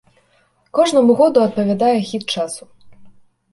Кожнаму 0.77 1.11
году 1.19 1.45
адпавядае 1.47 1.95
хіт 2.09 2.27
часу. 2.37 2.63